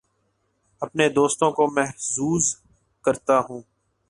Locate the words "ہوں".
3.39-3.61